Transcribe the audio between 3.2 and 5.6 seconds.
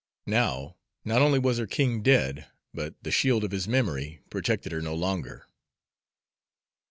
of his memory protected her no longer.